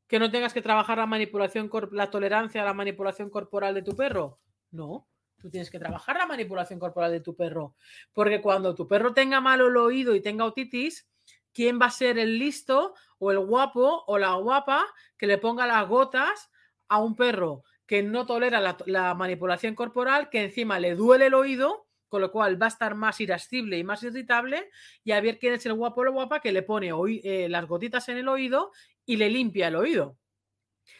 [0.06, 3.96] que no tengas que trabajar la manipulación, la tolerancia a la manipulación corporal de tu
[3.96, 4.40] perro?
[4.70, 5.08] No.
[5.38, 7.74] Tú tienes que trabajar la manipulación corporal de tu perro.
[8.12, 11.08] Porque cuando tu perro tenga malo el oído y tenga otitis,
[11.52, 15.66] ¿quién va a ser el listo o el guapo o la guapa que le ponga
[15.66, 16.50] las gotas
[16.88, 21.88] a un perro que no tolera la, manipulación corporal, que encima le duele el oído,
[22.08, 24.70] con lo cual va a estar más irascible y más irritable,
[25.02, 26.90] y a ver quién es el guapo o la guapa que le pone
[27.24, 28.70] eh, las gotitas en el oído
[29.04, 30.18] y le limpia el oído.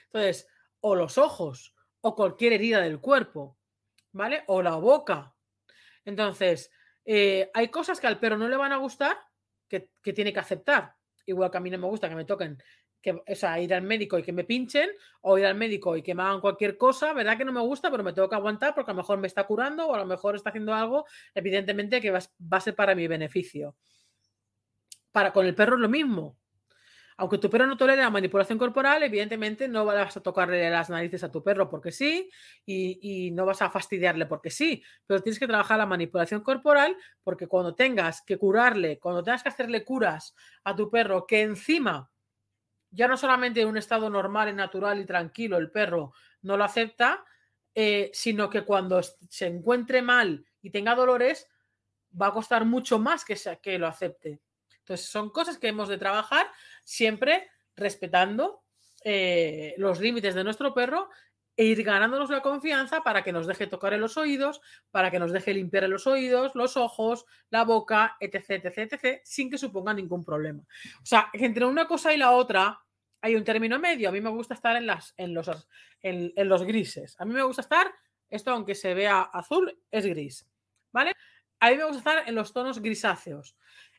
[0.06, 0.48] Entonces,
[0.80, 3.58] o los ojos, o cualquier herida del cuerpo,
[4.12, 4.42] ¿vale?
[4.46, 5.34] O la boca.
[6.04, 6.70] Entonces,
[7.04, 9.18] eh, hay cosas que al perro no le van a gustar
[9.68, 10.96] que, que tiene que aceptar.
[11.24, 12.58] Igual que a mí no me gusta que me toquen
[13.02, 14.88] que, o sea, ir al médico y que me pinchen,
[15.20, 17.36] o ir al médico y que me hagan cualquier cosa, ¿verdad?
[17.36, 19.44] Que no me gusta, pero me tengo que aguantar porque a lo mejor me está
[19.44, 23.08] curando o a lo mejor está haciendo algo, evidentemente, que va, a ser para mi
[23.08, 23.76] beneficio.
[25.10, 26.38] Para con el perro es lo mismo.
[27.18, 31.22] Aunque tu perro no tolere la manipulación corporal, evidentemente no vas a tocarle las narices
[31.22, 32.30] a tu perro porque sí
[32.64, 37.46] y, no vas a fastidiarle porque sí, pero tienes que trabajar la manipulación corporal porque
[37.46, 40.34] cuando tengas que curarle, cuando tengas que hacerle curas
[40.64, 42.11] a tu perro que encima
[42.92, 46.64] ya no solamente en un estado normal y natural y tranquilo el perro no lo
[46.64, 47.24] acepta,
[47.74, 51.48] eh, sino que cuando se encuentre mal y tenga dolores,
[52.20, 54.40] va a costar mucho más que, que lo acepte.
[54.78, 56.46] Entonces, son cosas que hemos de trabajar
[56.84, 58.62] siempre respetando
[59.04, 61.08] eh, los límites de nuestro perro
[61.56, 64.60] e ir ganándonos la confianza para que nos deje tocar en los oídos,
[64.90, 69.20] para que nos deje limpiar en los oídos, los ojos, la boca, etc, etc, etc,
[69.24, 70.62] sin que suponga ningún problema.
[71.02, 72.80] O sea, entre una cosa y la otra
[73.20, 74.08] hay un término medio.
[74.08, 75.48] A mí me gusta estar en, las, en, los,
[76.02, 77.16] en, en los grises.
[77.18, 77.92] A mí me gusta estar,
[78.28, 80.48] esto aunque se vea azul, es gris.
[80.92, 81.12] ¿Vale?
[81.60, 83.56] A mí me gusta estar en los tonos grisáceos.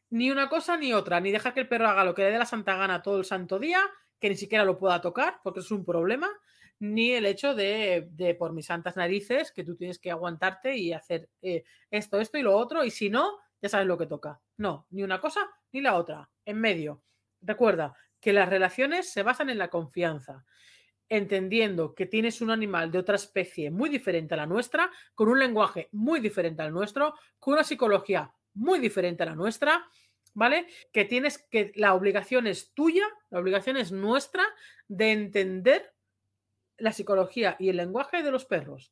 [0.09, 2.37] Ni una cosa ni otra, ni dejar que el perro haga lo que le dé
[2.37, 3.81] la santa gana todo el santo día,
[4.19, 6.29] que ni siquiera lo pueda tocar, porque es un problema,
[6.79, 11.29] ni el hecho de, por mis santas narices, que tú tienes que aguantarte y hacer
[11.41, 14.41] eh, esto, esto y lo otro, y si no, ya sabes lo que toca.
[14.57, 17.01] No, ni una cosa ni la otra, en medio.
[17.41, 20.45] Recuerda que las relaciones se basan en la confianza,
[21.09, 25.39] entendiendo que tienes un animal de otra especie muy diferente a la nuestra, con un
[25.39, 29.85] lenguaje muy diferente al nuestro, con una psicología muy diferente a la nuestra,
[30.33, 30.67] ¿vale?
[30.91, 34.43] Que tienes que la obligación es tuya, la obligación es nuestra
[34.87, 35.93] de entender
[36.83, 38.91] la psicología y el lenguaje de los perros.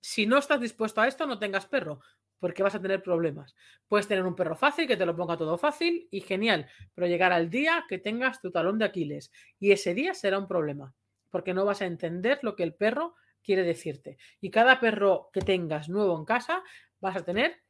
[0.00, 2.00] Si no estás dispuesto a esto, no tengas perro,
[2.40, 3.54] porque vas a tener problemas.
[3.86, 7.32] Puedes tener un perro fácil, que te lo ponga todo fácil y genial, pero llegar
[7.32, 9.30] al día que tengas tu talón de Aquiles
[9.60, 10.96] y ese día será un problema,
[11.30, 14.18] porque no vas a entender lo que el perro quiere decirte.
[14.40, 16.64] Y cada perro que tengas nuevo en casa
[17.00, 17.62] vas a tener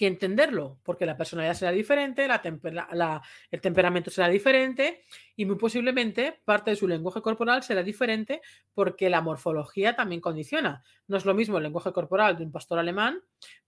[0.00, 5.02] que entenderlo, porque la personalidad será diferente, la, el temperamento será diferente
[5.36, 8.40] y muy posiblemente parte de su lenguaje corporal será diferente
[8.72, 10.82] porque la morfología también condiciona.
[11.06, 13.20] No es lo mismo el lenguaje corporal de un pastor alemán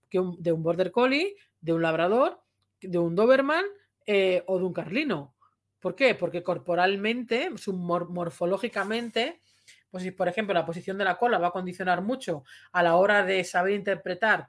[0.08, 2.40] que de un border collie, de un labrador,
[2.80, 3.66] de un doberman
[4.06, 5.34] eh, o de un carlino.
[5.80, 6.14] ¿Por qué?
[6.14, 9.42] Porque corporalmente, morfológicamente,
[9.90, 12.96] pues si por ejemplo la posición de la cola va a condicionar mucho a la
[12.96, 14.48] hora de saber interpretar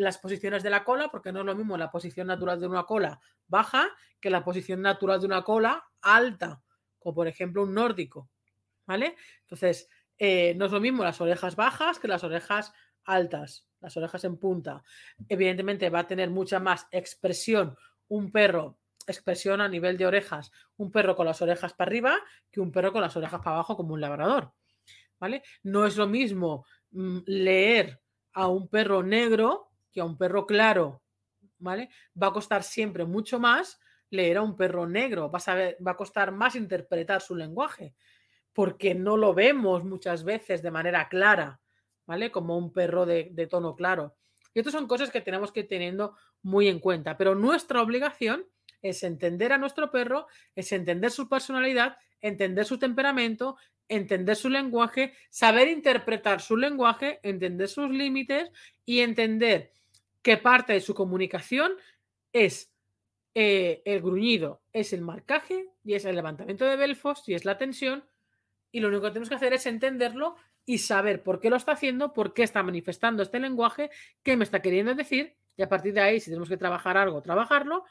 [0.00, 2.84] las posiciones de la cola, porque no es lo mismo la posición natural de una
[2.84, 6.62] cola baja que la posición natural de una cola alta,
[6.98, 8.30] como por ejemplo un nórdico,
[8.86, 9.16] ¿vale?
[9.42, 12.72] Entonces, eh, no es lo mismo las orejas bajas que las orejas
[13.04, 14.82] altas, las orejas en punta.
[15.28, 17.76] Evidentemente va a tener mucha más expresión
[18.08, 22.16] un perro, expresión a nivel de orejas, un perro con las orejas para arriba
[22.50, 24.52] que un perro con las orejas para abajo como un labrador,
[25.18, 25.42] ¿vale?
[25.62, 28.00] No es lo mismo mm, leer
[28.32, 31.02] a un perro negro que a un perro claro,
[31.58, 31.90] ¿vale?
[32.20, 35.40] Va a costar siempre mucho más leer a un perro negro, va
[35.90, 37.94] a, costar más interpretar su lenguaje,
[38.52, 41.60] porque no lo vemos muchas veces de manera clara,
[42.06, 42.30] ¿vale?
[42.32, 44.16] Como un perro de, de tono claro.
[44.52, 48.44] Y estas son cosas que tenemos que ir teniendo muy en cuenta, pero nuestra obligación
[48.82, 50.26] es entender a nuestro perro,
[50.56, 53.56] es entender su personalidad, entender su temperamento,
[53.88, 58.50] entender su lenguaje, saber interpretar su lenguaje, entender sus límites
[58.84, 59.72] y entender
[60.22, 61.72] que parte de su comunicación
[62.32, 62.72] es
[63.34, 67.58] eh, el gruñido, es el marcaje y es el levantamiento de belfos y es la
[67.58, 68.04] tensión.
[68.72, 71.72] Y lo único que tenemos que hacer es entenderlo y saber por qué lo está
[71.72, 73.90] haciendo, por qué está manifestando este lenguaje,
[74.22, 75.34] qué me está queriendo decir.
[75.56, 77.84] Y a partir de ahí, si tenemos que trabajar algo, trabajarlo.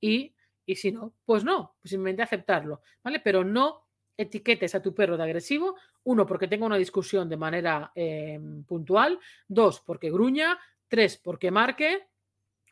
[0.00, 0.34] Y,
[0.66, 2.80] y si no, pues no, pues simplemente aceptarlo.
[3.02, 3.20] ¿Vale?
[3.20, 5.76] Pero no etiquetes a tu perro de agresivo.
[6.04, 9.18] Uno, porque tenga una discusión de manera em, puntual.
[9.46, 10.58] Dos, porque gruña.
[10.92, 12.06] Tres, porque marque.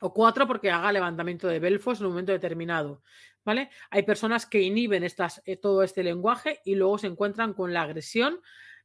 [0.03, 3.03] O cuatro, porque haga levantamiento de belfos en un momento determinado.
[3.47, 3.71] ¿Vale?
[3.89, 7.81] Hay personas que inhiben estas, eh, todo este lenguaje y luego se encuentran con la
[7.81, 8.43] agresión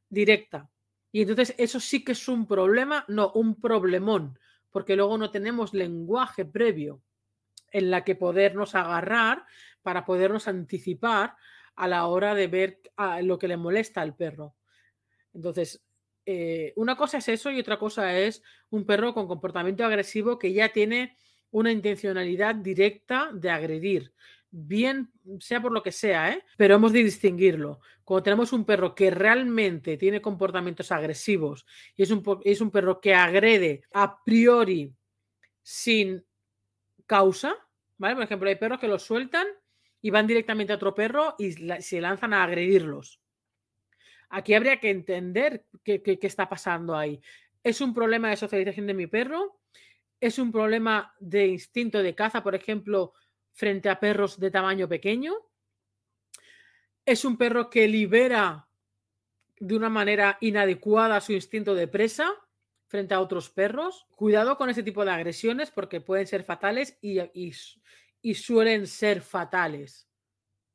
[0.08, 0.70] directa.
[1.12, 4.38] Y entonces eso sí que es un problema, no, un problemón,
[4.70, 7.02] porque luego no tenemos lenguaje previo
[7.72, 9.44] en la que podernos agarrar
[9.82, 11.36] para podernos anticipar
[11.74, 12.80] a la hora de ver
[13.20, 14.56] lo que le molesta al perro.
[15.34, 15.85] Entonces,
[16.26, 20.52] eh, una cosa es eso y otra cosa es un perro con comportamiento agresivo que
[20.52, 21.16] ya tiene
[21.50, 24.12] una intencionalidad directa de agredir,
[24.50, 26.44] bien sea por lo que sea, ¿eh?
[26.56, 27.78] pero hemos de distinguirlo.
[28.02, 33.00] Cuando tenemos un perro que realmente tiene comportamientos agresivos y es un, es un perro
[33.00, 34.92] que agrede a priori
[35.62, 36.24] sin
[37.06, 37.56] causa,
[37.98, 38.16] ¿vale?
[38.16, 39.46] Por ejemplo, hay perros que los sueltan
[40.02, 43.20] y van directamente a otro perro y se lanzan a agredirlos.
[44.28, 47.20] Aquí habría que entender qué, está pasando ahí.
[47.62, 49.60] ¿Es un problema de socialización de mi perro?
[50.20, 53.12] ¿Es un problema de instinto de caza, por ejemplo,
[53.52, 55.34] frente a perros de tamaño pequeño?
[57.04, 58.68] ¿Es un perro que libera
[59.58, 62.32] de una manera inadecuada su instinto de presa
[62.88, 64.06] frente a otros perros?
[64.16, 67.20] Cuidado con ese tipo de agresiones porque pueden ser fatales y,
[68.22, 70.08] y suelen ser fatales.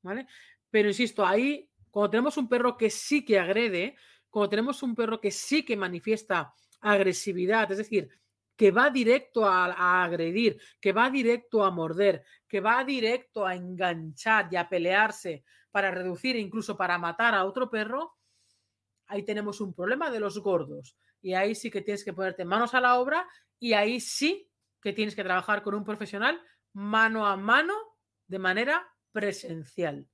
[0.01, 0.27] ¿Vale?
[0.69, 3.95] Pero insisto, ahí cuando tenemos un perro que sí que agrede,
[4.29, 8.09] cuando tenemos un perro que sí que manifiesta agresividad, es decir,
[8.55, 14.47] que va directo a, agredir, que va directo a morder, que va directo a enganchar
[14.51, 18.17] y a pelearse para reducir e incluso para matar a otro perro,
[19.07, 20.95] ahí tenemos un problema de los gordos.
[21.21, 23.27] Y ahí sí que tienes que ponerte manos a la obra
[23.59, 24.49] y ahí sí
[24.81, 26.41] que tienes que trabajar con un profesional
[26.73, 27.73] mano a mano
[28.27, 30.07] de manera presencial.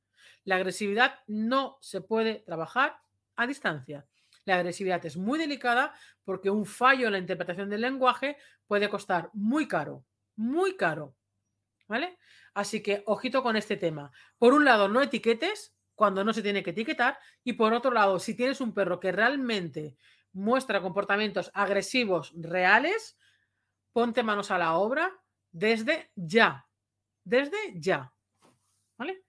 [0.48, 3.02] La agresividad no se puede trabajar
[3.36, 4.08] a distancia.
[4.46, 5.94] La agresividad es muy delicada
[6.24, 10.06] porque un fallo en la interpretación del lenguaje puede costar muy caro,
[10.38, 11.18] muy caro.
[11.90, 12.18] ¿Vale?
[12.54, 14.10] Así que ojito con este tema.
[14.38, 18.18] Por un lado, no etiquetes cuando no se tiene que etiquetar y por otro lado,
[18.18, 19.98] si tienes un perro que realmente
[20.32, 23.18] muestra comportamientos agresivos reales,
[23.92, 25.12] ponte manos a la obra
[25.52, 26.66] desde ya.
[27.26, 28.14] Desde ya.
[28.98, 29.27] ¿Vale?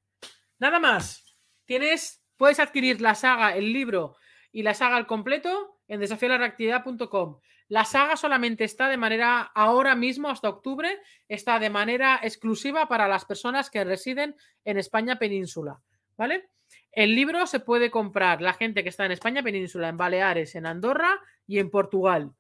[0.59, 1.37] Nada más.
[1.65, 4.17] Tienes, puedes adquirir la saga, el libro
[4.53, 7.41] y la saga al completo en desafiolareactividad.com.
[7.69, 10.99] La saga solamente está de manera, ahora mismo, hasta octubre,
[11.29, 14.35] está de manera exclusiva para las personas que residen
[14.65, 15.81] en España península.
[16.17, 16.49] ¿Vale?
[16.93, 20.67] El libro se puede comprar la gente que está en España península, en Baleares, en
[20.67, 22.33] Andorra y en Portugal.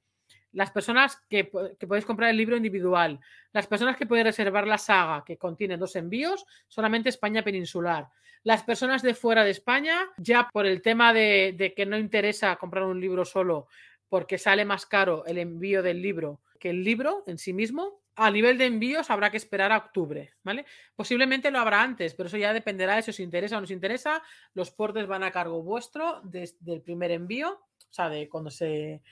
[0.59, 3.21] Las personas que, que podéis comprar el libro individual.
[3.53, 8.09] Las personas que pueden reservar la saga, que contiene dos envíos, solamente España peninsular.
[8.43, 12.57] Las personas de fuera de España, ya por el tema de, de que no interesa
[12.57, 13.69] comprar un libro solo,
[14.09, 18.01] porque sale más caro el envío del libro que el libro en sí mismo.
[18.17, 20.67] A nivel de envíos habrá que esperar a octubre, ¿vale?
[20.97, 23.71] Posiblemente lo habrá antes, pero eso ya dependerá de si os interesa o no os
[23.71, 24.21] interesa.
[24.55, 29.03] Los portes van a cargo vuestro desde el primer envío, o sea, de cuando se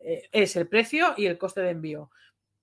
[0.00, 2.10] eh, es el precio y el coste de envío.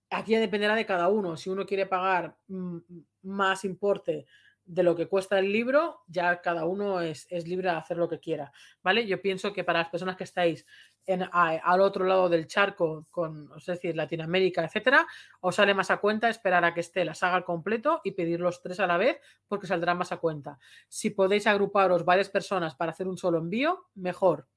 [0.09, 1.38] Aquí ya dependerá de cada uno.
[1.38, 2.77] Si uno quiere pagar mm,
[3.23, 4.25] más importe
[4.65, 8.09] de lo que cuesta el libro, ya cada uno es, es, libre de hacer lo
[8.09, 8.51] que quiera,
[8.83, 9.07] ¿vale?
[9.07, 10.65] Yo pienso que para las personas que estáis
[11.05, 15.07] en, al otro lado del charco, con, es decir, Latinoamérica, etcétera,
[15.39, 18.41] os sale más a cuenta esperar a que esté la saga al completo y pedir
[18.41, 20.59] los tres a la vez porque saldrá más a cuenta.
[20.89, 24.47] Si podéis agruparos varias personas para hacer un solo envío, mejor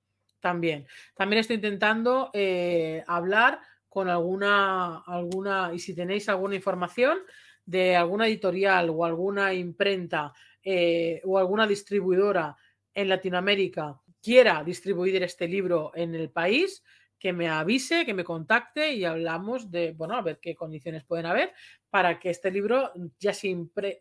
[0.41, 0.86] también.
[1.14, 7.18] También estoy intentando eh, hablar con alguna, alguna, y si tenéis alguna información,
[7.64, 10.32] de alguna editorial o alguna imprenta
[10.62, 12.57] eh, o alguna distribuidora
[12.93, 16.82] en Latinoamérica quiera distribuir este libro en el país,
[17.18, 21.26] que me avise, que me contacte y hablamos de, bueno, a ver qué condiciones pueden
[21.26, 21.53] haber
[21.91, 24.01] para que este libro ya se, impre,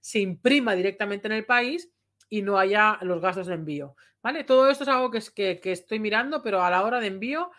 [0.00, 1.90] se imprima directamente en el país
[2.34, 3.94] y no haya los gastos de envío.
[4.20, 4.42] ¿Vale?
[4.42, 7.52] Todo esto es algo que, que, que estoy mirando, pero a la hora de envío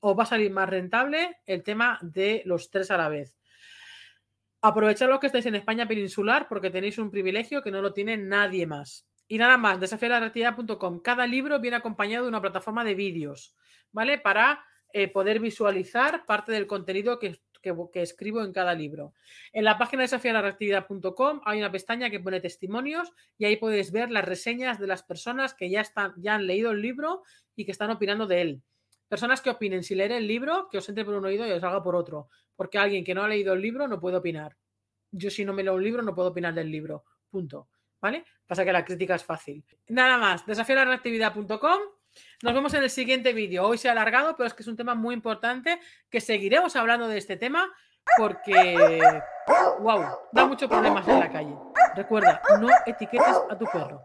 [0.00, 3.38] os va a salir más rentable el tema de los tres a la vez.
[4.60, 8.18] Aprovechad lo que estáis en España peninsular porque tenéis un privilegio que no lo tiene
[8.18, 9.08] nadie más.
[9.26, 11.00] Y nada más, desafialarreactividad.com.
[11.00, 13.56] Cada libro viene acompañado de una plataforma de vídeos,
[13.90, 14.18] ¿vale?
[14.18, 14.62] Para
[14.92, 19.14] eh, poder visualizar parte del contenido que, que, escribo en cada libro.
[19.52, 24.24] En la página desafialarreactividad.com hay una pestaña que pone testimonios y ahí podéis ver las
[24.24, 27.22] reseñas de las personas que ya, están, ya han leído el libro
[27.54, 28.62] y que están opinando de él.
[29.08, 31.60] Personas que opinen si leer el libro, que os entre por un oído y os
[31.60, 32.28] salga por otro.
[32.54, 34.56] Porque alguien que no ha leído el libro no puede opinar.
[35.10, 37.04] Yo si no me leo un libro no puedo opinar del libro.
[37.28, 37.68] Punto.
[38.00, 38.24] ¿Vale?
[38.46, 39.64] Pasa que la crítica es fácil.
[39.88, 40.46] Nada más.
[40.46, 41.99] Desafiarreactividad.com.
[42.42, 43.66] Nos vemos en el siguiente vídeo.
[43.66, 45.80] Hoy se ha alargado, pero es que es un tema muy importante
[46.10, 47.70] que seguiremos hablando de este tema
[48.16, 49.00] porque,
[49.80, 51.54] wow, da muchos problemas en la calle.
[51.94, 54.02] Recuerda, no etiquetes a tu perro.